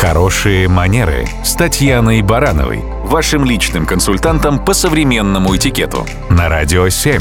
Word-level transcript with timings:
Хорошие 0.00 0.66
манеры 0.66 1.28
с 1.44 1.52
Татьяной 1.52 2.22
Барановой, 2.22 2.80
вашим 3.04 3.44
личным 3.44 3.84
консультантом 3.84 4.64
по 4.64 4.72
современному 4.72 5.54
этикету 5.54 6.06
на 6.30 6.48
Радио 6.48 6.88
7. 6.88 7.20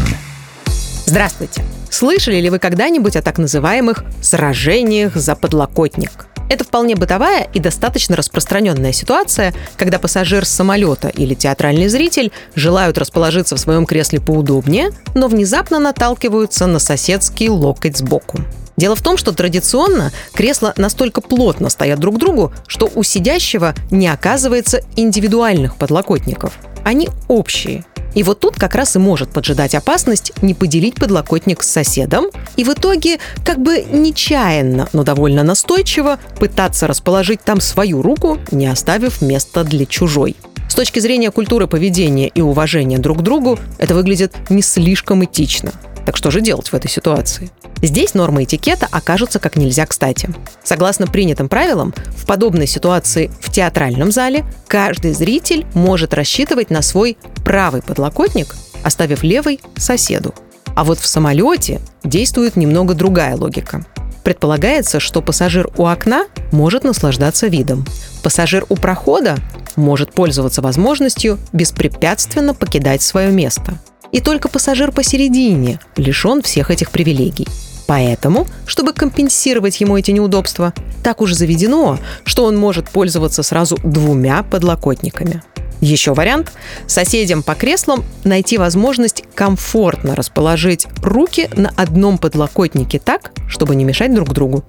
Здравствуйте! 1.05 1.61
Слышали 1.89 2.37
ли 2.39 2.49
вы 2.49 2.57
когда-нибудь 2.57 3.17
о 3.17 3.21
так 3.21 3.37
называемых 3.37 4.05
«сражениях 4.21 5.17
за 5.17 5.35
подлокотник»? 5.35 6.27
Это 6.49 6.63
вполне 6.63 6.95
бытовая 6.95 7.49
и 7.53 7.59
достаточно 7.59 8.15
распространенная 8.15 8.93
ситуация, 8.93 9.53
когда 9.75 9.99
пассажир 9.99 10.45
с 10.45 10.49
самолета 10.49 11.09
или 11.09 11.33
театральный 11.33 11.89
зритель 11.89 12.31
желают 12.55 12.97
расположиться 12.97 13.57
в 13.57 13.59
своем 13.59 13.85
кресле 13.85 14.21
поудобнее, 14.21 14.91
но 15.15 15.27
внезапно 15.27 15.79
наталкиваются 15.79 16.65
на 16.65 16.79
соседский 16.79 17.49
локоть 17.49 17.97
сбоку. 17.97 18.39
Дело 18.79 18.95
в 18.95 19.01
том, 19.01 19.17
что 19.17 19.33
традиционно 19.33 20.13
кресла 20.33 20.73
настолько 20.77 21.19
плотно 21.19 21.67
стоят 21.67 21.99
друг 21.99 22.15
к 22.15 22.17
другу, 22.17 22.53
что 22.65 22.89
у 22.95 23.03
сидящего 23.03 23.75
не 23.91 24.07
оказывается 24.07 24.79
индивидуальных 24.95 25.75
подлокотников. 25.75 26.53
Они 26.85 27.09
общие. 27.27 27.83
И 28.15 28.23
вот 28.23 28.39
тут 28.39 28.55
как 28.55 28.75
раз 28.75 28.95
и 28.95 28.99
может 28.99 29.31
поджидать 29.31 29.75
опасность 29.75 30.31
не 30.41 30.53
поделить 30.53 30.95
подлокотник 30.95 31.61
с 31.61 31.67
соседом 31.67 32.27
и 32.55 32.63
в 32.63 32.69
итоге 32.69 33.19
как 33.43 33.59
бы 33.59 33.83
нечаянно, 33.83 34.87
но 34.93 35.03
довольно 35.03 35.43
настойчиво 35.43 36.17
пытаться 36.39 36.87
расположить 36.87 37.41
там 37.43 37.59
свою 37.59 38.01
руку, 38.01 38.39
не 38.49 38.67
оставив 38.67 39.21
места 39.21 39.65
для 39.65 39.85
чужой. 39.85 40.37
С 40.69 40.75
точки 40.75 40.99
зрения 40.99 41.31
культуры 41.31 41.67
поведения 41.67 42.29
и 42.29 42.39
уважения 42.39 42.97
друг 42.97 43.17
к 43.17 43.21
другу 43.23 43.59
это 43.77 43.93
выглядит 43.93 44.35
не 44.49 44.61
слишком 44.61 45.25
этично. 45.25 45.73
Так 46.09 46.17
что 46.17 46.31
же 46.31 46.41
делать 46.41 46.69
в 46.69 46.73
этой 46.73 46.89
ситуации? 46.89 47.51
Здесь 47.83 48.15
нормы 48.15 48.43
этикета 48.43 48.87
окажутся 48.89 49.37
как 49.37 49.55
нельзя 49.55 49.85
кстати. 49.85 50.27
Согласно 50.63 51.05
принятым 51.05 51.47
правилам, 51.47 51.93
в 52.17 52.25
подобной 52.25 52.65
ситуации 52.65 53.29
в 53.39 53.51
театральном 53.51 54.11
зале 54.11 54.43
каждый 54.67 55.13
зритель 55.13 55.67
может 55.75 56.15
рассчитывать 56.15 56.71
на 56.71 56.81
свой 56.81 57.15
правый 57.45 57.83
подлокотник, 57.83 58.55
оставив 58.83 59.21
левый 59.21 59.61
соседу. 59.77 60.33
А 60.75 60.83
вот 60.83 60.97
в 60.97 61.05
самолете 61.05 61.79
действует 62.03 62.55
немного 62.55 62.95
другая 62.95 63.35
логика. 63.35 63.85
Предполагается, 64.23 64.99
что 64.99 65.21
пассажир 65.21 65.69
у 65.77 65.85
окна 65.85 66.25
может 66.51 66.83
наслаждаться 66.83 67.45
видом. 67.45 67.85
Пассажир 68.23 68.65
у 68.69 68.75
прохода 68.75 69.37
может 69.75 70.11
пользоваться 70.11 70.63
возможностью 70.63 71.37
беспрепятственно 71.53 72.55
покидать 72.55 73.03
свое 73.03 73.29
место. 73.29 73.77
И 74.11 74.21
только 74.21 74.49
пассажир 74.49 74.91
посередине 74.91 75.79
лишен 75.95 76.41
всех 76.41 76.71
этих 76.71 76.91
привилегий. 76.91 77.47
Поэтому, 77.87 78.45
чтобы 78.65 78.93
компенсировать 78.93 79.81
ему 79.81 79.97
эти 79.97 80.11
неудобства, 80.11 80.73
так 81.03 81.21
уж 81.21 81.33
заведено, 81.33 81.97
что 82.23 82.45
он 82.45 82.55
может 82.55 82.89
пользоваться 82.89 83.41
сразу 83.41 83.77
двумя 83.83 84.43
подлокотниками. 84.43 85.41
Еще 85.81 86.13
вариант– 86.13 86.51
соседям 86.87 87.41
по 87.41 87.55
креслам 87.55 88.03
найти 88.23 88.57
возможность 88.57 89.23
комфортно 89.33 90.15
расположить 90.15 90.87
руки 91.01 91.49
на 91.55 91.71
одном 91.77 92.17
подлокотнике 92.17 92.99
так, 92.99 93.31
чтобы 93.47 93.75
не 93.75 93.85
мешать 93.85 94.13
друг 94.13 94.33
другу. 94.33 94.63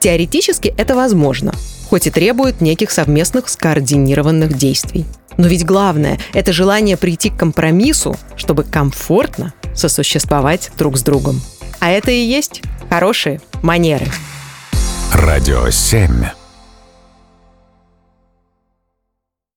Теоретически 0.00 0.74
это 0.76 0.94
возможно, 0.94 1.54
хоть 1.88 2.06
и 2.08 2.10
требует 2.10 2.60
неких 2.60 2.90
совместных 2.90 3.48
скоординированных 3.48 4.58
действий. 4.58 5.06
Но 5.36 5.46
ведь 5.46 5.64
главное– 5.64 6.18
это 6.32 6.52
желание 6.52 6.96
прийти 6.96 7.30
к 7.30 7.36
компромиссу, 7.36 8.16
чтобы 8.36 8.64
комфортно 8.64 9.52
сосуществовать 9.74 10.70
друг 10.78 10.96
с 10.96 11.02
другом. 11.02 11.40
А 11.78 11.90
это 11.90 12.10
и 12.10 12.20
есть 12.20 12.62
хорошие 12.88 13.40
манеры. 13.62 14.06
Радио 15.12 15.70
7. 15.70 16.35